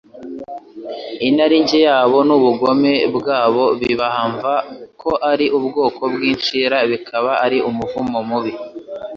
[1.27, 4.53] inarinjye yabo n'ubugome bwa bo bibahamva
[5.01, 8.53] ko ari ubwoko bw'inshira bikaba ari umuvumo mubi